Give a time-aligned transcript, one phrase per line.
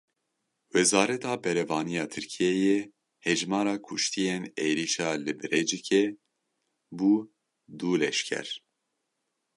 [0.73, 2.79] Wezareta Berevaniya Tirkiyeyê
[3.25, 6.03] Hejmara kuştiyên êrişa li Birecikê
[6.97, 7.13] bû
[7.77, 8.47] du leşker.